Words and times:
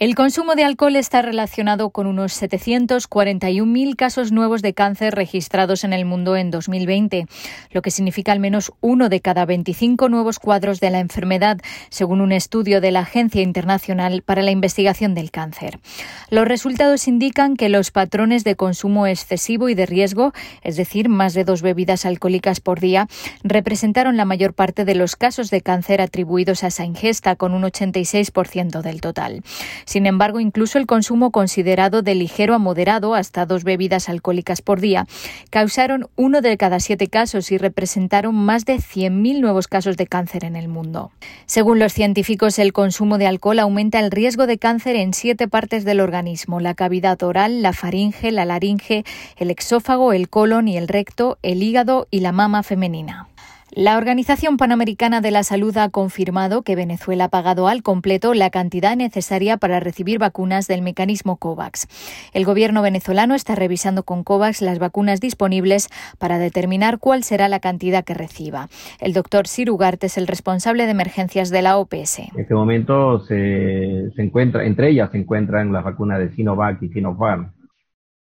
El 0.00 0.14
consumo 0.14 0.54
de 0.54 0.62
alcohol 0.62 0.94
está 0.94 1.22
relacionado 1.22 1.90
con 1.90 2.06
unos 2.06 2.40
741.000 2.40 3.96
casos 3.96 4.30
nuevos 4.30 4.62
de 4.62 4.72
cáncer 4.72 5.16
registrados 5.16 5.82
en 5.82 5.92
el 5.92 6.04
mundo 6.04 6.36
en 6.36 6.52
2020, 6.52 7.26
lo 7.72 7.82
que 7.82 7.90
significa 7.90 8.30
al 8.30 8.38
menos 8.38 8.70
uno 8.80 9.08
de 9.08 9.20
cada 9.20 9.44
25 9.44 10.08
nuevos 10.08 10.38
cuadros 10.38 10.78
de 10.78 10.90
la 10.90 11.00
enfermedad, 11.00 11.58
según 11.90 12.20
un 12.20 12.30
estudio 12.30 12.80
de 12.80 12.92
la 12.92 13.00
Agencia 13.00 13.42
Internacional 13.42 14.22
para 14.22 14.42
la 14.42 14.52
Investigación 14.52 15.16
del 15.16 15.32
Cáncer. 15.32 15.80
Los 16.30 16.46
resultados 16.46 17.08
indican 17.08 17.56
que 17.56 17.68
los 17.68 17.90
patrones 17.90 18.44
de 18.44 18.54
consumo 18.54 19.08
excesivo 19.08 19.68
y 19.68 19.74
de 19.74 19.86
riesgo, 19.86 20.32
es 20.62 20.76
decir, 20.76 21.08
más 21.08 21.34
de 21.34 21.42
dos 21.42 21.60
bebidas 21.60 22.06
alcohólicas 22.06 22.60
por 22.60 22.78
día, 22.78 23.08
representaron 23.42 24.16
la 24.16 24.26
mayor 24.26 24.54
parte 24.54 24.84
de 24.84 24.94
los 24.94 25.16
casos 25.16 25.50
de 25.50 25.60
cáncer 25.60 26.00
atribuidos 26.00 26.62
a 26.62 26.68
esa 26.68 26.84
ingesta, 26.84 27.34
con 27.34 27.52
un 27.52 27.64
86% 27.64 28.80
del 28.80 29.00
total. 29.00 29.42
Sin 29.88 30.04
embargo, 30.04 30.38
incluso 30.38 30.76
el 30.76 30.84
consumo 30.84 31.30
considerado 31.30 32.02
de 32.02 32.14
ligero 32.14 32.54
a 32.54 32.58
moderado, 32.58 33.14
hasta 33.14 33.46
dos 33.46 33.64
bebidas 33.64 34.10
alcohólicas 34.10 34.60
por 34.60 34.80
día, 34.80 35.06
causaron 35.48 36.10
uno 36.14 36.42
de 36.42 36.58
cada 36.58 36.78
siete 36.78 37.08
casos 37.08 37.50
y 37.52 37.56
representaron 37.56 38.34
más 38.34 38.66
de 38.66 38.74
100.000 38.74 39.40
nuevos 39.40 39.66
casos 39.66 39.96
de 39.96 40.06
cáncer 40.06 40.44
en 40.44 40.56
el 40.56 40.68
mundo. 40.68 41.10
Según 41.46 41.78
los 41.78 41.94
científicos, 41.94 42.58
el 42.58 42.74
consumo 42.74 43.16
de 43.16 43.28
alcohol 43.28 43.60
aumenta 43.60 43.98
el 43.98 44.10
riesgo 44.10 44.46
de 44.46 44.58
cáncer 44.58 44.94
en 44.94 45.14
siete 45.14 45.48
partes 45.48 45.86
del 45.86 46.00
organismo, 46.00 46.60
la 46.60 46.74
cavidad 46.74 47.22
oral, 47.22 47.62
la 47.62 47.72
faringe, 47.72 48.30
la 48.30 48.44
laringe, 48.44 49.06
el 49.38 49.50
exófago, 49.50 50.12
el 50.12 50.28
colon 50.28 50.68
y 50.68 50.76
el 50.76 50.86
recto, 50.86 51.38
el 51.42 51.62
hígado 51.62 52.08
y 52.10 52.20
la 52.20 52.32
mama 52.32 52.62
femenina. 52.62 53.26
La 53.72 53.98
Organización 53.98 54.56
Panamericana 54.56 55.20
de 55.20 55.30
la 55.30 55.42
Salud 55.42 55.76
ha 55.76 55.90
confirmado 55.90 56.62
que 56.62 56.74
Venezuela 56.74 57.24
ha 57.24 57.28
pagado 57.28 57.68
al 57.68 57.82
completo 57.82 58.32
la 58.32 58.48
cantidad 58.48 58.96
necesaria 58.96 59.58
para 59.58 59.78
recibir 59.78 60.18
vacunas 60.18 60.66
del 60.68 60.80
mecanismo 60.80 61.36
COVAX. 61.36 61.86
El 62.32 62.46
gobierno 62.46 62.80
venezolano 62.80 63.34
está 63.34 63.54
revisando 63.54 64.04
con 64.04 64.24
COVAX 64.24 64.62
las 64.62 64.78
vacunas 64.78 65.20
disponibles 65.20 65.90
para 66.18 66.38
determinar 66.38 66.98
cuál 66.98 67.24
será 67.24 67.48
la 67.48 67.60
cantidad 67.60 68.04
que 68.04 68.14
reciba. 68.14 68.68
El 69.00 69.12
doctor 69.12 69.46
Sirugarte 69.46 70.06
es 70.06 70.16
el 70.16 70.26
responsable 70.26 70.86
de 70.86 70.92
emergencias 70.92 71.50
de 71.50 71.60
la 71.60 71.76
OPS. 71.76 72.20
En 72.20 72.40
este 72.40 72.54
momento 72.54 73.20
se, 73.26 74.10
entre 74.16 74.90
ellas 74.90 75.10
se 75.12 75.18
encuentran 75.18 75.72
las 75.72 75.84
vacunas 75.84 76.18
de 76.20 76.34
Sinovac 76.34 76.82
y 76.82 76.88
Sinopharm. 76.88 77.57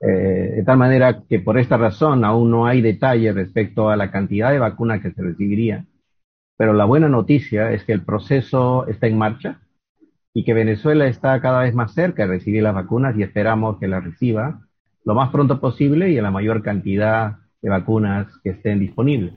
Eh, 0.00 0.52
de 0.56 0.64
tal 0.64 0.78
manera 0.78 1.22
que 1.28 1.40
por 1.40 1.58
esta 1.58 1.76
razón 1.76 2.24
aún 2.24 2.50
no 2.50 2.66
hay 2.66 2.80
detalle 2.80 3.32
respecto 3.32 3.90
a 3.90 3.96
la 3.96 4.10
cantidad 4.10 4.52
de 4.52 4.58
vacunas 4.58 5.00
que 5.02 5.10
se 5.12 5.22
recibiría. 5.22 5.86
Pero 6.56 6.72
la 6.72 6.84
buena 6.84 7.08
noticia 7.08 7.72
es 7.72 7.84
que 7.84 7.92
el 7.92 8.04
proceso 8.04 8.86
está 8.88 9.06
en 9.06 9.18
marcha 9.18 9.60
y 10.34 10.44
que 10.44 10.54
Venezuela 10.54 11.06
está 11.06 11.40
cada 11.40 11.60
vez 11.62 11.74
más 11.74 11.94
cerca 11.94 12.22
de 12.22 12.28
recibir 12.28 12.62
las 12.62 12.74
vacunas 12.74 13.16
y 13.16 13.22
esperamos 13.22 13.78
que 13.78 13.88
las 13.88 14.04
reciba 14.04 14.60
lo 15.04 15.14
más 15.14 15.30
pronto 15.30 15.60
posible 15.60 16.10
y 16.10 16.18
en 16.18 16.22
la 16.22 16.30
mayor 16.30 16.62
cantidad 16.62 17.38
de 17.62 17.70
vacunas 17.70 18.26
que 18.42 18.50
estén 18.50 18.78
disponibles. 18.80 19.34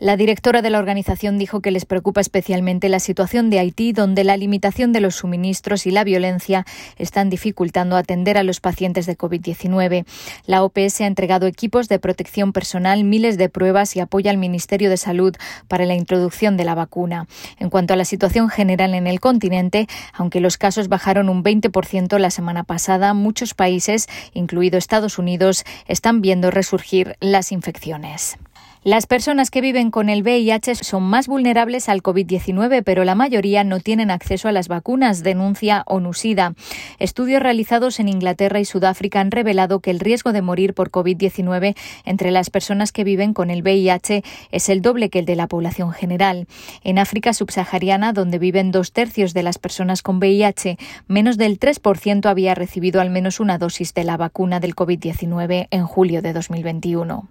La 0.00 0.16
directora 0.16 0.60
de 0.60 0.70
la 0.70 0.80
organización 0.80 1.38
dijo 1.38 1.60
que 1.60 1.70
les 1.70 1.84
preocupa 1.84 2.20
especialmente 2.20 2.88
la 2.88 2.98
situación 2.98 3.48
de 3.48 3.60
Haití, 3.60 3.92
donde 3.92 4.24
la 4.24 4.36
limitación 4.36 4.92
de 4.92 5.00
los 5.00 5.14
suministros 5.14 5.86
y 5.86 5.92
la 5.92 6.02
violencia 6.02 6.66
están 6.98 7.30
dificultando 7.30 7.96
atender 7.96 8.36
a 8.36 8.42
los 8.42 8.60
pacientes 8.60 9.06
de 9.06 9.16
COVID-19. 9.16 10.04
La 10.46 10.64
OPS 10.64 11.00
ha 11.00 11.06
entregado 11.06 11.46
equipos 11.46 11.88
de 11.88 12.00
protección 12.00 12.52
personal, 12.52 13.04
miles 13.04 13.38
de 13.38 13.48
pruebas 13.48 13.94
y 13.94 14.00
apoya 14.00 14.32
al 14.32 14.36
Ministerio 14.36 14.90
de 14.90 14.96
Salud 14.96 15.36
para 15.68 15.86
la 15.86 15.94
introducción 15.94 16.56
de 16.56 16.64
la 16.64 16.74
vacuna. 16.74 17.28
En 17.60 17.70
cuanto 17.70 17.94
a 17.94 17.96
la 17.96 18.04
situación 18.04 18.50
general 18.50 18.94
en 18.94 19.06
el 19.06 19.20
continente, 19.20 19.86
aunque 20.12 20.40
los 20.40 20.58
casos 20.58 20.88
bajaron 20.88 21.28
un 21.28 21.44
20% 21.44 22.18
la 22.18 22.30
semana 22.30 22.64
pasada, 22.64 23.14
muchos 23.14 23.54
países, 23.54 24.08
incluido 24.32 24.76
Estados 24.76 25.18
Unidos, 25.18 25.64
están 25.86 26.20
viendo 26.20 26.50
resurgir 26.50 27.16
las 27.20 27.52
infecciones. 27.54 28.36
Las 28.84 29.06
personas 29.06 29.50
que 29.50 29.62
viven 29.62 29.90
con 29.90 30.10
el 30.10 30.22
VIH 30.22 30.74
son 30.74 31.04
más 31.04 31.26
vulnerables 31.26 31.88
al 31.88 32.02
COVID-19, 32.02 32.82
pero 32.84 33.04
la 33.04 33.14
mayoría 33.14 33.64
no 33.64 33.80
tienen 33.80 34.10
acceso 34.10 34.46
a 34.46 34.52
las 34.52 34.68
vacunas, 34.68 35.22
denuncia 35.22 35.84
ONUSIDA. 35.86 36.54
Estudios 36.98 37.42
realizados 37.42 37.98
en 37.98 38.10
Inglaterra 38.10 38.60
y 38.60 38.66
Sudáfrica 38.66 39.20
han 39.20 39.30
revelado 39.30 39.80
que 39.80 39.90
el 39.90 40.00
riesgo 40.00 40.32
de 40.32 40.42
morir 40.42 40.74
por 40.74 40.90
COVID-19 40.90 41.74
entre 42.04 42.30
las 42.30 42.50
personas 42.50 42.92
que 42.92 43.04
viven 43.04 43.32
con 43.32 43.48
el 43.48 43.62
VIH 43.62 44.22
es 44.50 44.68
el 44.68 44.82
doble 44.82 45.08
que 45.08 45.20
el 45.20 45.24
de 45.24 45.36
la 45.36 45.46
población 45.46 45.92
general. 45.92 46.46
En 46.82 46.98
África 46.98 47.32
subsahariana, 47.32 48.12
donde 48.12 48.38
viven 48.38 48.70
dos 48.70 48.92
tercios 48.92 49.32
de 49.32 49.44
las 49.44 49.56
personas 49.56 50.02
con 50.02 50.18
VIH, 50.18 50.76
menos 51.08 51.38
del 51.38 51.58
3% 51.58 52.26
había 52.26 52.54
recibido 52.54 53.00
al 53.00 53.08
menos 53.08 53.40
una 53.40 53.56
dosis 53.56 53.94
de 53.94 54.04
la 54.04 54.18
vacuna 54.18 54.60
del 54.60 54.76
COVID-19 54.76 55.68
en 55.70 55.86
julio 55.86 56.20
de 56.20 56.34
2021. 56.34 57.30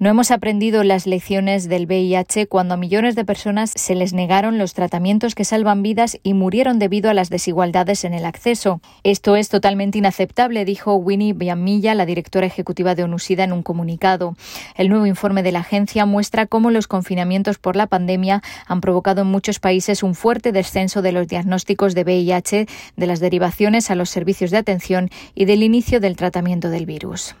No 0.00 0.08
hemos 0.08 0.30
aprendido 0.30 0.82
las 0.82 1.06
lecciones 1.06 1.68
del 1.68 1.84
VIH 1.84 2.46
cuando 2.46 2.72
a 2.72 2.78
millones 2.78 3.16
de 3.16 3.26
personas 3.26 3.70
se 3.76 3.94
les 3.94 4.14
negaron 4.14 4.56
los 4.56 4.72
tratamientos 4.72 5.34
que 5.34 5.44
salvan 5.44 5.82
vidas 5.82 6.18
y 6.22 6.32
murieron 6.32 6.78
debido 6.78 7.10
a 7.10 7.14
las 7.14 7.28
desigualdades 7.28 8.04
en 8.04 8.14
el 8.14 8.24
acceso. 8.24 8.80
Esto 9.02 9.36
es 9.36 9.50
totalmente 9.50 9.98
inaceptable, 9.98 10.64
dijo 10.64 10.94
Winnie 10.94 11.34
Biamilla, 11.34 11.94
la 11.94 12.06
directora 12.06 12.46
ejecutiva 12.46 12.94
de 12.94 13.04
ONUSIDA, 13.04 13.44
en 13.44 13.52
un 13.52 13.62
comunicado. 13.62 14.36
El 14.74 14.88
nuevo 14.88 15.04
informe 15.04 15.42
de 15.42 15.52
la 15.52 15.58
agencia 15.58 16.06
muestra 16.06 16.46
cómo 16.46 16.70
los 16.70 16.86
confinamientos 16.86 17.58
por 17.58 17.76
la 17.76 17.86
pandemia 17.86 18.42
han 18.66 18.80
provocado 18.80 19.20
en 19.20 19.28
muchos 19.28 19.60
países 19.60 20.02
un 20.02 20.14
fuerte 20.14 20.50
descenso 20.50 21.02
de 21.02 21.12
los 21.12 21.28
diagnósticos 21.28 21.94
de 21.94 22.04
VIH, 22.04 22.66
de 22.96 23.06
las 23.06 23.20
derivaciones 23.20 23.90
a 23.90 23.96
los 23.96 24.08
servicios 24.08 24.50
de 24.50 24.56
atención 24.56 25.10
y 25.34 25.44
del 25.44 25.62
inicio 25.62 26.00
del 26.00 26.16
tratamiento 26.16 26.70
del 26.70 26.86
virus 26.86 27.34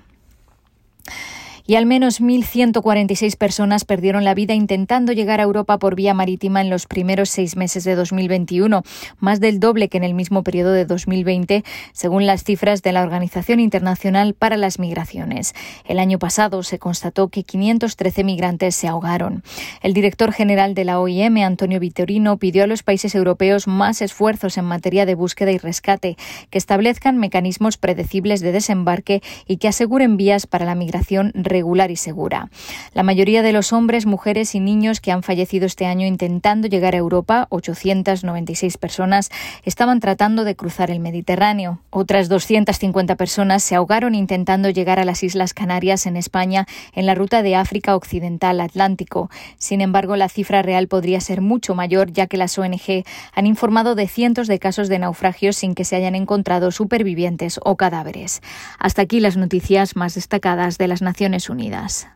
y 1.66 1.76
al 1.76 1.86
menos 1.86 2.20
1.146 2.20 3.36
personas 3.36 3.84
perdieron 3.84 4.24
la 4.24 4.34
vida 4.34 4.54
intentando 4.54 5.12
llegar 5.12 5.40
a 5.40 5.44
Europa 5.44 5.78
por 5.78 5.94
vía 5.94 6.14
marítima 6.14 6.60
en 6.60 6.70
los 6.70 6.86
primeros 6.86 7.30
seis 7.30 7.56
meses 7.56 7.84
de 7.84 7.94
2021, 7.94 8.82
más 9.18 9.40
del 9.40 9.60
doble 9.60 9.88
que 9.88 9.98
en 9.98 10.04
el 10.04 10.14
mismo 10.14 10.42
periodo 10.42 10.72
de 10.72 10.84
2020, 10.84 11.64
según 11.92 12.26
las 12.26 12.44
cifras 12.44 12.82
de 12.82 12.92
la 12.92 13.02
Organización 13.02 13.60
Internacional 13.60 14.34
para 14.34 14.56
las 14.56 14.78
Migraciones. 14.78 15.54
El 15.86 15.98
año 15.98 16.18
pasado 16.18 16.62
se 16.62 16.78
constató 16.78 17.28
que 17.28 17.42
513 17.42 18.24
migrantes 18.24 18.74
se 18.74 18.88
ahogaron. 18.88 19.42
El 19.82 19.92
director 19.92 20.32
general 20.32 20.74
de 20.74 20.84
la 20.84 21.00
OIM, 21.00 21.38
Antonio 21.38 21.80
Vitorino, 21.80 22.36
pidió 22.38 22.64
a 22.64 22.66
los 22.66 22.82
países 22.82 23.14
europeos 23.14 23.66
más 23.66 24.02
esfuerzos 24.02 24.58
en 24.58 24.64
materia 24.64 25.06
de 25.06 25.14
búsqueda 25.14 25.52
y 25.52 25.58
rescate, 25.58 26.16
que 26.50 26.58
establezcan 26.58 27.18
mecanismos 27.18 27.76
predecibles 27.76 28.40
de 28.40 28.52
desembarque 28.52 29.22
y 29.46 29.56
que 29.58 29.68
aseguren 29.68 30.16
vías 30.16 30.46
para 30.46 30.64
la 30.64 30.74
migración 30.74 31.32
regular 31.50 31.90
y 31.90 31.96
segura. 31.96 32.48
La 32.94 33.02
mayoría 33.02 33.42
de 33.42 33.52
los 33.52 33.74
hombres, 33.74 34.06
mujeres 34.06 34.54
y 34.54 34.60
niños 34.60 35.00
que 35.00 35.12
han 35.12 35.22
fallecido 35.22 35.66
este 35.66 35.84
año 35.84 36.06
intentando 36.06 36.66
llegar 36.66 36.94
a 36.94 36.98
Europa, 36.98 37.46
896 37.50 38.78
personas, 38.78 39.30
estaban 39.64 40.00
tratando 40.00 40.44
de 40.44 40.56
cruzar 40.56 40.90
el 40.90 41.00
Mediterráneo. 41.00 41.80
Otras 41.90 42.28
250 42.28 43.16
personas 43.16 43.62
se 43.62 43.74
ahogaron 43.74 44.14
intentando 44.14 44.70
llegar 44.70 44.98
a 44.98 45.04
las 45.04 45.22
Islas 45.22 45.52
Canarias 45.52 46.06
en 46.06 46.16
España 46.16 46.66
en 46.94 47.04
la 47.04 47.14
ruta 47.14 47.42
de 47.42 47.56
África 47.56 47.94
Occidental 47.96 48.60
Atlántico. 48.60 49.30
Sin 49.58 49.80
embargo, 49.80 50.16
la 50.16 50.28
cifra 50.28 50.62
real 50.62 50.88
podría 50.88 51.20
ser 51.20 51.40
mucho 51.40 51.74
mayor, 51.74 52.12
ya 52.12 52.26
que 52.26 52.36
las 52.36 52.56
ONG 52.58 53.04
han 53.34 53.46
informado 53.46 53.94
de 53.94 54.08
cientos 54.08 54.48
de 54.48 54.58
casos 54.58 54.88
de 54.88 54.98
naufragios 54.98 55.56
sin 55.56 55.74
que 55.74 55.84
se 55.84 55.96
hayan 55.96 56.14
encontrado 56.14 56.70
supervivientes 56.70 57.60
o 57.62 57.76
cadáveres. 57.76 58.40
Hasta 58.78 59.02
aquí 59.02 59.20
las 59.20 59.36
noticias 59.36 59.96
más 59.96 60.14
destacadas 60.14 60.78
de 60.78 60.88
las 60.88 61.02
Unidas. 61.48 62.08